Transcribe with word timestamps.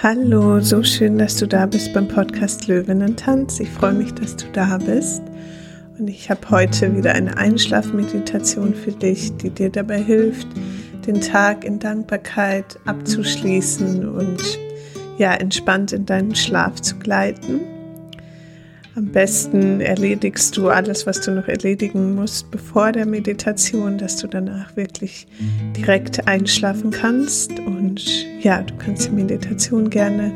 Hallo, 0.00 0.60
so 0.60 0.84
schön, 0.84 1.18
dass 1.18 1.34
du 1.38 1.48
da 1.48 1.66
bist 1.66 1.92
beim 1.92 2.06
Podcast 2.06 2.68
Löwinnen-Tanz. 2.68 3.58
Ich 3.58 3.68
freue 3.68 3.94
mich, 3.94 4.14
dass 4.14 4.36
du 4.36 4.46
da 4.52 4.78
bist. 4.78 5.22
Und 5.98 6.06
ich 6.06 6.30
habe 6.30 6.48
heute 6.50 6.96
wieder 6.96 7.14
eine 7.14 7.36
Einschlafmeditation 7.36 8.76
für 8.76 8.92
dich, 8.92 9.36
die 9.38 9.50
dir 9.50 9.70
dabei 9.70 10.00
hilft, 10.00 10.46
den 11.04 11.20
Tag 11.20 11.64
in 11.64 11.80
Dankbarkeit 11.80 12.78
abzuschließen 12.84 14.08
und 14.08 14.40
ja, 15.18 15.34
entspannt 15.34 15.92
in 15.92 16.06
deinen 16.06 16.36
Schlaf 16.36 16.80
zu 16.80 16.94
gleiten. 17.00 17.62
Am 18.94 19.06
besten 19.06 19.80
erledigst 19.80 20.56
du 20.56 20.68
alles, 20.68 21.08
was 21.08 21.22
du 21.22 21.32
noch 21.32 21.48
erledigen 21.48 22.14
musst, 22.14 22.52
bevor 22.52 22.92
der 22.92 23.04
Meditation, 23.04 23.98
dass 23.98 24.16
du 24.18 24.28
danach 24.28 24.76
wirklich 24.76 25.26
direkt 25.76 26.28
einschlafen 26.28 26.92
kannst. 26.92 27.58
Und 27.58 28.27
ja, 28.40 28.62
du 28.62 28.74
kannst 28.76 29.08
die 29.08 29.12
Meditation 29.12 29.90
gerne 29.90 30.32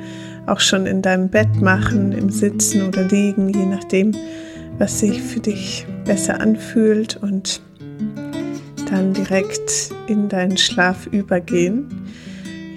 auch 0.46 0.60
schon 0.60 0.86
in 0.86 1.02
deinem 1.02 1.28
Bett 1.28 1.60
machen, 1.60 2.12
im 2.12 2.30
Sitzen 2.30 2.82
oder 2.82 3.04
Liegen, 3.04 3.48
je 3.48 3.66
nachdem, 3.66 4.12
was 4.78 5.00
sich 5.00 5.22
für 5.22 5.40
dich 5.40 5.86
besser 6.04 6.40
anfühlt 6.40 7.16
und 7.22 7.60
dann 8.90 9.12
direkt 9.12 9.90
in 10.08 10.28
deinen 10.28 10.56
Schlaf 10.56 11.06
übergehen. 11.06 11.86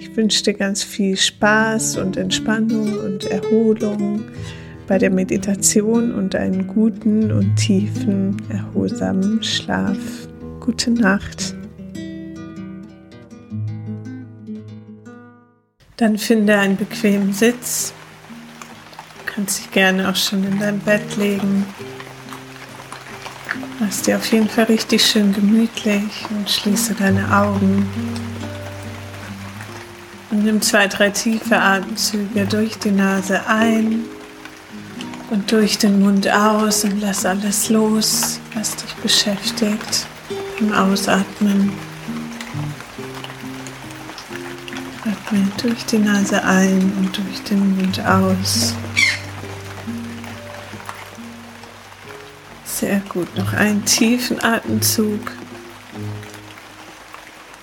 Ich 0.00 0.16
wünsche 0.16 0.44
dir 0.44 0.54
ganz 0.54 0.82
viel 0.82 1.16
Spaß 1.16 1.98
und 1.98 2.16
Entspannung 2.16 2.98
und 3.00 3.24
Erholung 3.30 4.22
bei 4.86 4.98
der 4.98 5.10
Meditation 5.10 6.14
und 6.14 6.34
einen 6.36 6.68
guten 6.68 7.32
und 7.32 7.56
tiefen, 7.56 8.36
erholsamen 8.48 9.42
Schlaf. 9.42 9.98
Gute 10.60 10.92
Nacht. 10.92 11.54
Dann 15.96 16.18
finde 16.18 16.58
einen 16.58 16.76
bequemen 16.76 17.32
Sitz. 17.32 17.94
Du 19.18 19.32
kannst 19.32 19.60
dich 19.60 19.70
gerne 19.70 20.10
auch 20.10 20.16
schon 20.16 20.44
in 20.44 20.58
dein 20.58 20.78
Bett 20.78 21.16
legen. 21.16 21.64
Mach 23.80 24.02
dir 24.02 24.16
auf 24.16 24.30
jeden 24.30 24.48
Fall 24.48 24.64
richtig 24.64 25.04
schön 25.04 25.32
gemütlich 25.32 26.26
und 26.28 26.50
schließe 26.50 26.94
deine 26.94 27.34
Augen. 27.34 27.88
Und 30.30 30.44
nimm 30.44 30.60
zwei, 30.60 30.86
drei 30.86 31.08
tiefe 31.08 31.56
Atemzüge 31.56 32.44
durch 32.44 32.78
die 32.78 32.90
Nase 32.90 33.46
ein 33.46 34.04
und 35.30 35.50
durch 35.50 35.78
den 35.78 36.00
Mund 36.00 36.30
aus 36.30 36.84
und 36.84 37.00
lass 37.00 37.24
alles 37.24 37.70
los, 37.70 38.38
was 38.54 38.76
dich 38.76 38.94
beschäftigt 38.96 40.06
beim 40.58 40.72
Ausatmen. 40.72 41.72
Atme 45.26 45.48
durch 45.60 45.84
die 45.86 45.98
Nase 45.98 46.42
ein 46.44 46.92
und 46.98 47.16
durch 47.16 47.42
den 47.44 47.76
Mund 47.76 48.00
aus. 48.06 48.74
Sehr 52.64 53.00
gut, 53.08 53.34
noch 53.36 53.52
einen 53.52 53.84
tiefen 53.84 54.42
Atemzug. 54.42 55.32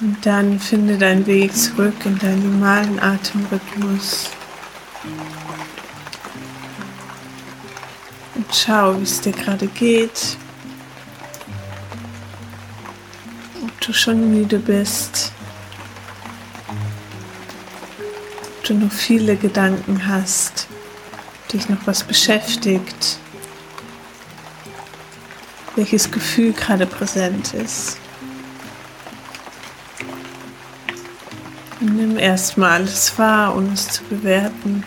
Und 0.01 0.25
dann 0.25 0.59
finde 0.59 0.97
deinen 0.97 1.25
Weg 1.25 1.55
zurück 1.55 1.93
in 2.03 2.19
deinen 2.19 2.59
normalen 2.59 2.99
Atemrhythmus. 2.99 4.29
Und 8.35 8.45
schau, 8.53 8.99
wie 8.99 9.03
es 9.03 9.21
dir 9.21 9.31
gerade 9.31 9.67
geht. 9.67 10.37
Ob 13.63 13.81
du 13.81 13.93
schon 13.93 14.31
müde 14.31 14.59
bist. 14.59 15.31
Du 18.65 18.73
noch 18.75 18.93
viele 18.93 19.35
Gedanken 19.35 20.07
hast, 20.07 20.67
dich 21.51 21.67
noch 21.67 21.85
was 21.85 22.01
beschäftigt. 22.03 23.17
Welches 25.75 26.09
Gefühl 26.09 26.53
gerade 26.53 26.85
präsent 26.85 27.53
ist. 27.53 27.97
Und 31.81 31.97
nimm 31.97 32.17
erstmal 32.17 32.71
alles 32.71 33.19
wahr, 33.19 33.53
ohne 33.57 33.73
es 33.73 33.89
zu 33.89 34.03
bewerten. 34.05 34.85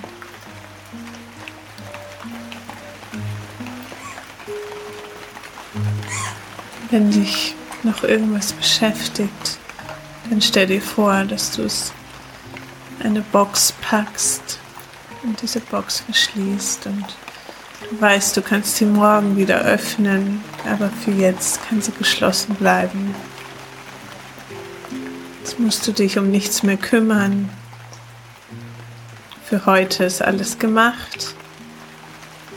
Wenn 6.91 7.11
dich 7.11 7.55
noch 7.83 8.05
irgendwas 8.05 8.55
beschäftigt, 8.55 9.59
dann 10.31 10.41
stell 10.41 10.67
dir 10.67 10.81
vor, 10.81 11.25
dass 11.25 11.51
du 11.51 11.65
es 11.65 11.93
eine 13.07 13.21
Box 13.21 13.73
packst 13.81 14.59
und 15.23 15.41
diese 15.41 15.61
Box 15.61 16.01
verschließt 16.01 16.87
und 16.87 17.05
du 17.89 18.01
weißt, 18.01 18.37
du 18.37 18.43
kannst 18.43 18.77
sie 18.77 18.85
morgen 18.85 19.37
wieder 19.37 19.61
öffnen, 19.61 20.43
aber 20.69 20.91
für 20.91 21.13
jetzt 21.13 21.61
kann 21.69 21.81
sie 21.81 21.93
geschlossen 21.93 22.57
bleiben. 22.57 23.15
Jetzt 25.41 25.61
musst 25.61 25.87
du 25.87 25.93
dich 25.93 26.19
um 26.19 26.31
nichts 26.31 26.65
mehr 26.65 26.77
kümmern. 26.77 27.49
Für 29.45 29.65
heute 29.67 30.05
ist 30.05 30.21
alles 30.21 30.59
gemacht, 30.59 31.35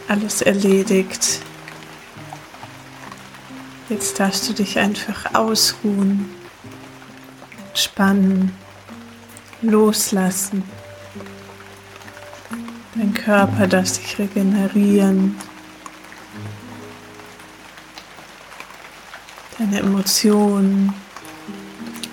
alles 0.07 0.41
erledigt. 0.41 1.41
Jetzt 3.89 4.19
darfst 4.19 4.49
du 4.49 4.53
dich 4.53 4.79
einfach 4.79 5.35
ausruhen, 5.35 6.27
entspannen, 7.67 8.51
loslassen. 9.61 10.63
Dein 12.95 13.13
Körper 13.13 13.67
darf 13.67 13.87
sich 13.87 14.17
regenerieren. 14.17 15.37
Deine 19.57 19.79
Emotionen, 19.79 20.93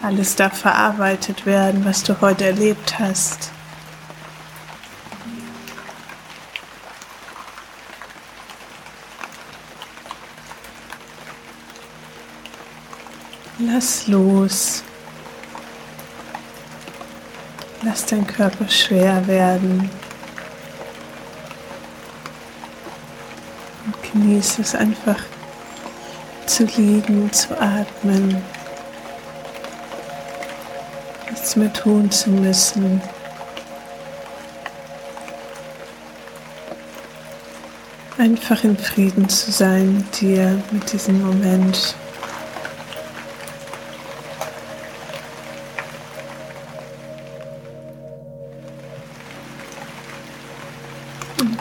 alles 0.03 0.37
darf 0.37 0.59
verarbeitet 0.59 1.47
werden, 1.47 1.85
was 1.85 2.03
du 2.03 2.21
heute 2.21 2.45
erlebt 2.45 2.99
hast. 2.99 3.51
Lass 13.59 14.07
los. 14.07 14.86
Lass 17.87 18.05
dein 18.05 18.27
Körper 18.27 18.69
schwer 18.69 19.25
werden. 19.29 19.89
Und 23.85 24.13
genieße 24.13 24.63
es 24.63 24.75
einfach 24.75 25.21
zu 26.47 26.65
liegen, 26.65 27.33
zu 27.33 27.57
atmen. 27.61 28.43
Nichts 31.31 31.55
mehr 31.55 31.73
tun 31.73 32.11
zu 32.11 32.31
müssen. 32.31 33.01
Einfach 38.19 38.65
in 38.65 38.77
Frieden 38.77 39.29
zu 39.29 39.53
sein 39.53 39.99
mit 39.99 40.21
dir, 40.21 40.61
mit 40.73 40.93
diesem 40.93 41.25
Moment. 41.25 41.95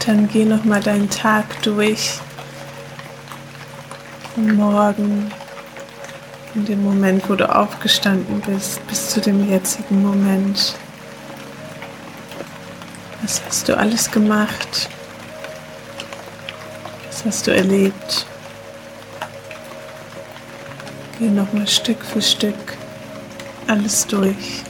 Dann 0.05 0.27
geh 0.27 0.45
noch 0.45 0.63
mal 0.63 0.81
deinen 0.81 1.09
Tag 1.09 1.61
durch. 1.63 2.19
Von 4.33 4.55
morgen, 4.55 5.31
in 6.53 6.65
dem 6.65 6.83
Moment, 6.83 7.29
wo 7.29 7.35
du 7.35 7.53
aufgestanden 7.53 8.41
bist, 8.41 8.85
bis 8.87 9.09
zu 9.09 9.21
dem 9.21 9.49
jetzigen 9.49 10.01
Moment. 10.01 10.75
Was 13.21 13.41
hast 13.45 13.67
du 13.67 13.77
alles 13.77 14.11
gemacht? 14.11 14.89
Was 17.07 17.25
hast 17.25 17.47
du 17.47 17.55
erlebt? 17.55 18.25
Geh 21.17 21.29
noch 21.29 21.51
mal 21.53 21.67
Stück 21.67 22.03
für 22.03 22.21
Stück 22.21 22.77
alles 23.67 24.05
durch. 24.05 24.63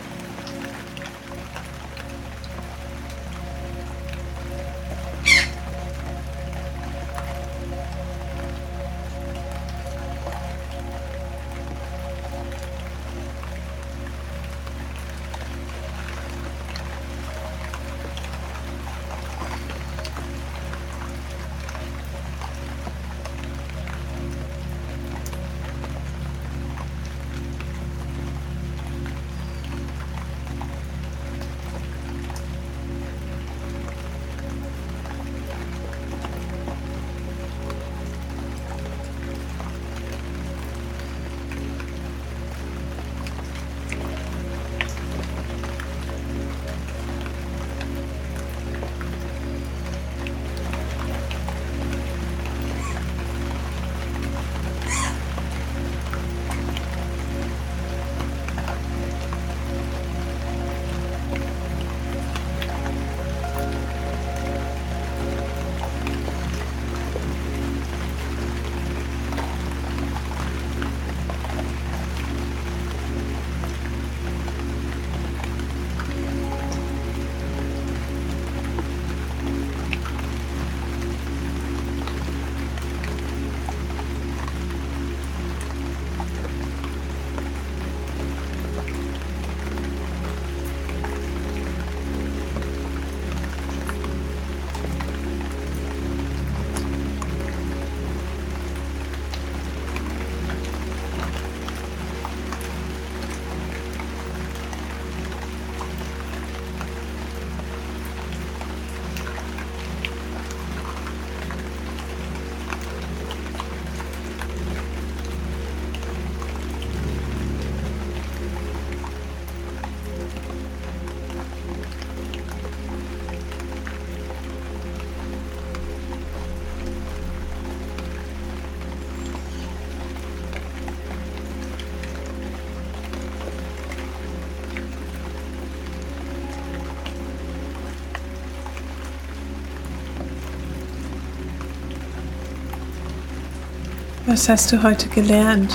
Was 144.27 144.49
hast 144.49 144.71
du 144.71 144.81
heute 144.81 145.07
gelernt? 145.09 145.71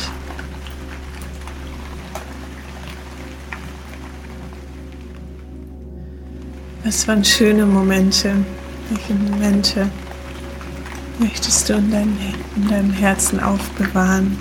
Was 6.82 7.06
waren 7.06 7.25
schöne 7.25 7.64
Momente? 7.64 8.44
Welche 8.88 9.14
Momente 9.14 9.88
möchtest 11.20 11.69
du 11.69 11.75
in 11.75 11.93
deinem, 11.93 12.19
in 12.56 12.69
deinem 12.69 12.91
Herzen 12.91 13.38
aufbewahren? 13.38 14.37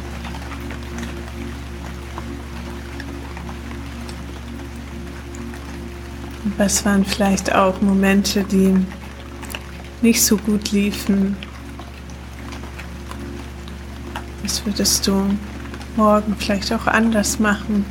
Was 6.58 6.84
waren 6.84 7.06
vielleicht 7.06 7.54
auch 7.54 7.80
Momente, 7.80 8.44
die 8.44 8.76
nicht 10.02 10.24
so 10.24 10.36
gut 10.36 10.72
liefen? 10.72 11.38
Was 14.50 14.66
würdest 14.66 15.06
du 15.06 15.38
morgen 15.96 16.36
vielleicht 16.36 16.74
auch 16.74 16.88
anders 16.88 17.38
machen? 17.38 17.86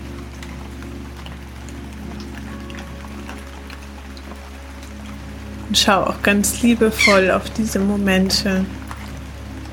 Und 5.69 5.79
schau 5.79 6.03
auch 6.03 6.21
ganz 6.21 6.61
liebevoll 6.61 7.31
auf 7.31 7.49
diese 7.51 7.79
Momente. 7.79 8.65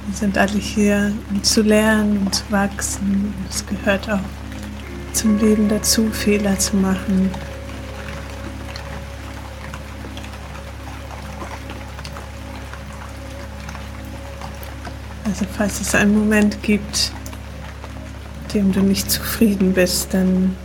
Wir 0.06 0.16
sind 0.16 0.38
alle 0.38 0.60
hier, 0.60 1.12
um 1.32 1.44
zu 1.44 1.64
lernen 1.64 2.20
und 2.20 2.36
zu 2.36 2.44
wachsen. 2.52 3.34
Es 3.50 3.66
gehört 3.66 4.08
auch 4.08 4.20
zum 5.14 5.40
Leben 5.40 5.68
dazu, 5.68 6.12
Fehler 6.12 6.60
zu 6.60 6.76
machen. 6.76 7.32
Also 15.38 15.48
falls 15.58 15.82
es 15.82 15.94
einen 15.94 16.18
Moment 16.18 16.64
gibt, 16.64 17.12
dem 18.54 18.72
du 18.72 18.80
nicht 18.80 19.12
zufrieden 19.12 19.74
bist, 19.74 20.14
dann 20.14 20.56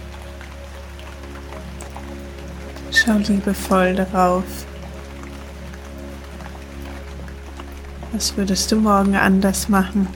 schau 2.92 3.14
liebevoll 3.14 3.96
darauf. 3.96 4.44
Was 8.12 8.36
würdest 8.36 8.70
du 8.70 8.76
morgen 8.76 9.16
anders 9.16 9.68
machen? 9.68 10.06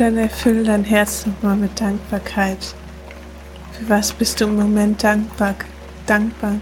Dann 0.00 0.16
erfüll 0.16 0.64
dein 0.64 0.84
Herz 0.84 1.26
nochmal 1.26 1.56
mit 1.56 1.78
Dankbarkeit. 1.78 2.74
Für 3.72 3.88
was 3.90 4.12
bist 4.12 4.40
du 4.40 4.46
im 4.46 4.56
Moment 4.56 5.04
dankbar? 5.04 5.54
dankbar? 6.06 6.56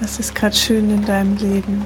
Was 0.00 0.20
ist 0.20 0.34
gerade 0.34 0.54
schön 0.54 0.90
in 0.90 1.04
deinem 1.04 1.36
Leben? 1.38 1.84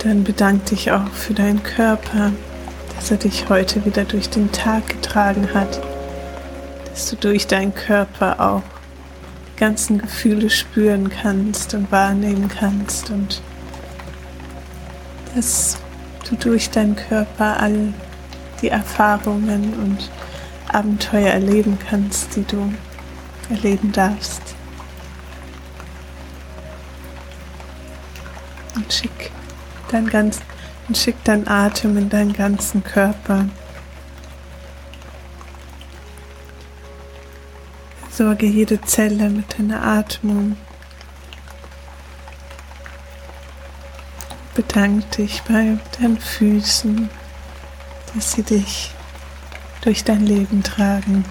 Dann 0.00 0.22
bedank 0.22 0.66
dich 0.66 0.92
auch 0.92 1.08
für 1.08 1.32
deinen 1.32 1.62
Körper, 1.62 2.32
dass 2.94 3.10
er 3.10 3.16
dich 3.16 3.48
heute 3.48 3.82
wieder 3.86 4.04
durch 4.04 4.28
den 4.28 4.52
Tag 4.52 4.88
getragen 4.88 5.48
hat, 5.54 5.80
dass 6.94 7.10
du 7.10 7.16
durch 7.16 7.48
deinen 7.48 7.74
Körper 7.74 8.40
auch 8.40 8.62
die 9.48 9.58
ganzen 9.58 9.98
Gefühle 9.98 10.48
spüren 10.48 11.10
kannst 11.10 11.74
und 11.74 11.90
wahrnehmen 11.90 12.48
kannst 12.48 13.10
und 13.10 13.42
dass 15.34 15.76
du 16.28 16.36
durch 16.36 16.70
deinen 16.70 16.94
Körper 16.94 17.58
all 17.58 17.92
die 18.62 18.68
Erfahrungen 18.68 19.74
und 19.74 20.08
Abenteuer 20.72 21.32
erleben 21.32 21.78
kannst, 21.90 22.36
die 22.36 22.44
du 22.44 22.72
erleben 23.50 23.90
darfst. 23.90 24.42
Und 28.76 28.92
schick 28.92 29.32
dein 29.90 30.08
ganz, 30.08 30.38
und 30.86 30.96
schick 30.96 31.22
deinen 31.24 31.48
Atem 31.48 31.98
in 31.98 32.08
deinen 32.08 32.32
ganzen 32.32 32.84
Körper. 32.84 33.46
Sorge 38.16 38.46
jede 38.46 38.80
Zelle 38.80 39.28
mit 39.28 39.58
deiner 39.58 39.82
Atmung. 39.82 40.56
Bedank 44.54 45.10
dich 45.10 45.42
bei 45.42 45.78
deinen 45.98 46.20
Füßen, 46.20 47.10
dass 48.14 48.30
sie 48.30 48.44
dich 48.44 48.92
durch 49.80 50.04
dein 50.04 50.24
Leben 50.24 50.62
tragen, 50.62 51.24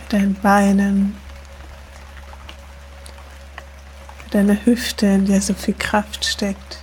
bei 0.00 0.18
deinen 0.18 0.34
Beinen, 0.34 1.16
bei 4.24 4.30
deiner 4.38 4.66
Hüfte, 4.66 5.06
in 5.06 5.26
der 5.26 5.40
so 5.40 5.54
viel 5.54 5.74
Kraft 5.74 6.24
steckt, 6.24 6.80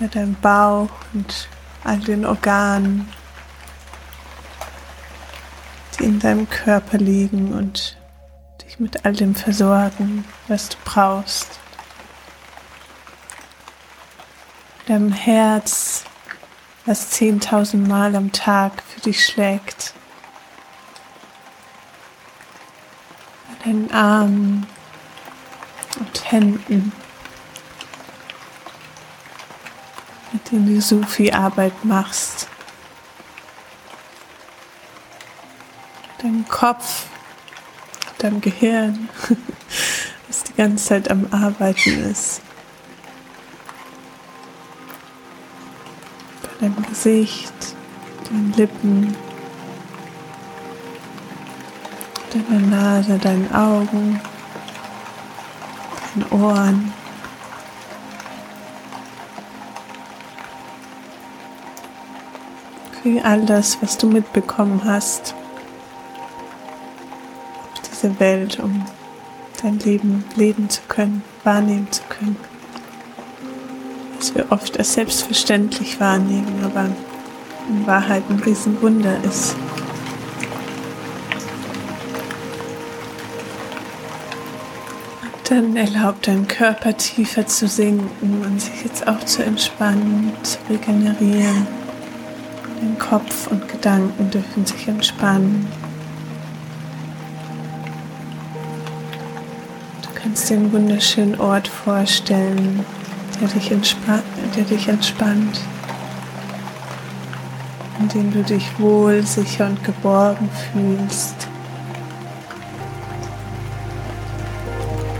bei 0.00 0.08
deinem 0.08 0.34
Bauch 0.34 0.90
und 1.14 1.48
all 1.84 2.00
den 2.00 2.26
Organen, 2.26 3.08
die 5.96 6.04
in 6.04 6.18
deinem 6.18 6.48
Körper 6.48 6.98
liegen 6.98 7.52
und 7.52 7.96
dich 8.64 8.78
mit 8.78 9.04
all 9.04 9.12
dem 9.12 9.34
versorgen, 9.34 10.24
was 10.48 10.68
du 10.68 10.76
brauchst. 10.84 11.58
deinem 14.86 15.12
Herz, 15.12 16.04
was 16.86 17.10
zehntausend 17.10 17.86
Mal 17.86 18.14
am 18.14 18.32
Tag 18.32 18.82
für 18.88 19.00
dich 19.00 19.24
schlägt. 19.24 19.94
Deinen 23.64 23.90
Armen 23.90 24.66
und 25.98 26.30
Händen, 26.30 26.92
mit 30.32 30.52
denen 30.52 30.72
du 30.72 30.80
so 30.80 31.02
viel 31.02 31.32
Arbeit 31.32 31.84
machst. 31.84 32.48
Kopf, 36.56 37.04
deinem 38.16 38.40
Gehirn, 38.40 39.10
das 40.26 40.42
die 40.44 40.54
ganze 40.54 40.86
Zeit 40.86 41.10
am 41.10 41.26
Arbeiten 41.30 42.02
ist. 42.10 42.40
deinem 46.58 46.82
Gesicht, 46.86 47.52
deinen 48.24 48.54
Lippen, 48.54 49.14
deiner 52.32 52.60
Nase, 52.60 53.18
deinen 53.18 53.54
Augen, 53.54 54.18
deinen 56.14 56.42
Ohren. 56.42 56.92
All 63.22 63.44
das, 63.44 63.76
was 63.82 63.98
du 63.98 64.08
mitbekommen 64.08 64.80
hast 64.84 65.34
diese 67.96 68.20
Welt, 68.20 68.60
um 68.60 68.84
dein 69.62 69.78
Leben 69.78 70.24
leben 70.36 70.68
zu 70.68 70.82
können, 70.88 71.22
wahrnehmen 71.44 71.90
zu 71.90 72.02
können 72.08 72.36
was 74.26 74.34
wir 74.34 74.50
oft 74.50 74.78
als 74.78 74.94
selbstverständlich 74.94 76.00
wahrnehmen, 76.00 76.60
aber 76.64 76.88
in 77.68 77.86
Wahrheit 77.86 78.22
ein 78.28 78.40
Riesenwunder 78.40 79.16
ist. 79.24 79.54
Dann 85.48 85.76
erlaubt 85.76 86.26
dein 86.26 86.48
Körper 86.48 86.96
tiefer 86.96 87.46
zu 87.46 87.68
sinken 87.68 88.42
und 88.44 88.60
sich 88.60 88.82
jetzt 88.82 89.06
auch 89.06 89.20
zu 89.24 89.44
entspannen, 89.44 90.32
zu 90.42 90.58
regenerieren. 90.68 91.68
Dein 92.80 92.98
Kopf 92.98 93.46
und 93.46 93.68
Gedanken 93.68 94.28
dürfen 94.30 94.66
sich 94.66 94.88
entspannen. 94.88 95.68
Kannst 100.26 100.50
dir 100.50 100.56
einen 100.56 100.72
wunderschönen 100.72 101.38
Ort 101.38 101.68
vorstellen, 101.68 102.84
der 103.40 103.46
dich, 103.46 103.70
entspannt, 103.70 104.24
der 104.56 104.64
dich 104.64 104.88
entspannt, 104.88 105.60
in 108.00 108.08
dem 108.08 108.32
du 108.32 108.42
dich 108.42 108.66
wohl, 108.80 109.22
sicher 109.22 109.66
und 109.66 109.84
geborgen 109.84 110.50
fühlst. 110.72 111.46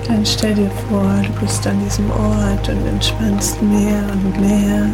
Dann 0.09 0.27
stell 0.27 0.55
dir 0.55 0.71
vor, 0.91 1.23
du 1.25 1.41
bist 1.41 1.65
an 1.69 1.81
diesem 1.85 2.11
Ort 2.11 2.69
und 2.69 2.85
entspannst 2.89 3.63
mehr 3.63 4.03
und 4.13 4.41
mehr. 4.41 4.89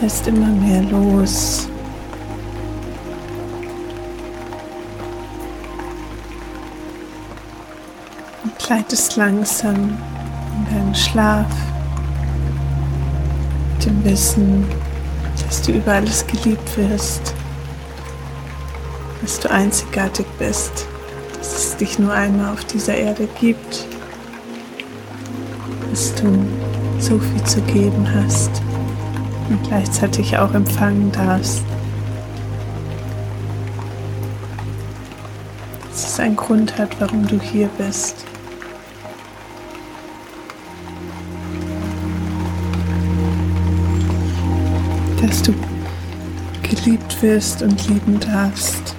lässt 0.00 0.26
immer 0.26 0.48
mehr 0.48 0.82
los. 0.82 1.69
Gleitest 8.70 9.16
langsam 9.16 9.74
in 9.74 10.64
deinen 10.72 10.94
Schlaf 10.94 11.48
mit 13.74 13.84
dem 13.84 14.04
Wissen, 14.04 14.64
dass 15.44 15.62
du 15.62 15.72
über 15.72 15.94
alles 15.94 16.24
geliebt 16.24 16.76
wirst, 16.76 17.34
dass 19.22 19.40
du 19.40 19.50
einzigartig 19.50 20.24
bist, 20.38 20.86
dass 21.36 21.52
es 21.52 21.76
dich 21.78 21.98
nur 21.98 22.12
einmal 22.12 22.52
auf 22.52 22.64
dieser 22.64 22.94
Erde 22.94 23.28
gibt, 23.40 23.86
dass 25.90 26.14
du 26.14 26.46
so 27.00 27.18
viel 27.18 27.42
zu 27.42 27.60
geben 27.62 28.06
hast 28.14 28.52
und 29.48 29.60
gleichzeitig 29.66 30.38
auch 30.38 30.54
empfangen 30.54 31.10
darfst. 31.10 31.64
Dass 35.90 36.12
es 36.12 36.20
einen 36.20 36.36
Grund 36.36 36.78
hat, 36.78 37.00
warum 37.00 37.26
du 37.26 37.40
hier 37.40 37.68
bist. 37.76 38.29
Du 45.44 45.54
geliebt 46.62 47.22
wirst 47.22 47.62
und 47.62 47.88
lieben 47.88 48.20
darfst. 48.20 48.94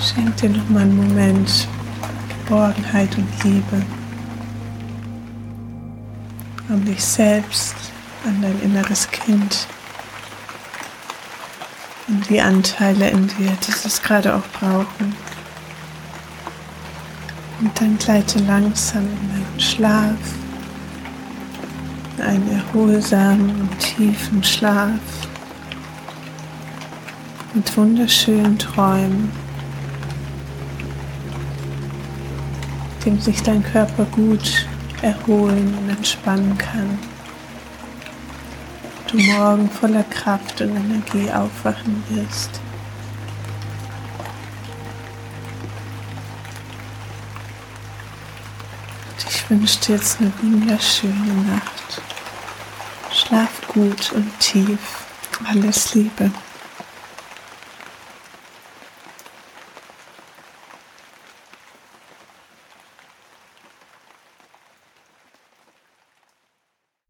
Schenk 0.00 0.36
dir 0.36 0.50
noch 0.50 0.68
mal 0.68 0.82
einen 0.82 0.96
Moment 0.96 1.68
Geborgenheit 2.28 3.10
und 3.18 3.44
Liebe 3.44 3.82
an 6.68 6.84
dich 6.84 7.04
selbst, 7.04 7.74
an 8.24 8.40
dein 8.40 8.60
inneres 8.62 9.10
Kind, 9.10 9.66
die 12.28 12.40
Anteile 12.40 13.10
in 13.10 13.26
dir, 13.28 13.52
die 13.66 13.72
es 13.84 14.02
gerade 14.02 14.34
auch 14.34 14.46
brauchen. 14.58 15.16
Und 17.60 17.80
dann 17.80 17.98
gleite 17.98 18.38
langsam 18.40 19.02
in 19.02 19.28
deinen 19.30 19.60
Schlaf, 19.60 20.16
in 22.16 22.24
einen 22.24 22.50
erholsamen 22.50 23.60
und 23.62 23.78
tiefen 23.78 24.44
Schlaf 24.44 25.00
mit 27.54 27.76
wunderschönen 27.76 28.58
Träumen. 28.58 29.30
dem 33.08 33.20
sich 33.20 33.42
dein 33.42 33.62
Körper 33.62 34.04
gut 34.06 34.66
erholen 35.00 35.74
und 35.80 35.88
entspannen 35.88 36.58
kann. 36.58 36.98
Du 39.10 39.16
morgen 39.16 39.70
voller 39.70 40.02
Kraft 40.04 40.60
und 40.60 40.76
Energie 40.76 41.32
aufwachen 41.32 42.04
wirst. 42.10 42.60
Und 49.08 49.26
ich 49.30 49.48
wünsche 49.48 49.80
dir 49.80 49.94
jetzt 49.94 50.20
eine 50.20 50.30
wunderschöne 50.42 51.14
Nacht. 51.48 52.02
Schlaf 53.10 53.66
gut 53.68 54.12
und 54.12 54.38
tief. 54.40 55.06
Alles 55.42 55.94
Liebe. 55.94 56.30